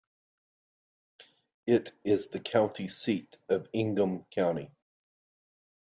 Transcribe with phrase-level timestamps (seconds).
[1.67, 4.71] It is the county seat of Ingham County.